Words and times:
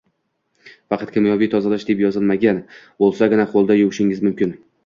Faqat 0.93 1.11
kimyoviy 1.17 1.51
tozalash 1.51 1.87
deb 1.91 2.03
yozilmagan 2.05 2.65
bo‘lsagina, 3.05 3.49
qo‘lda 3.55 3.79
yuvishingiz 3.83 4.29
mumkin 4.29 4.61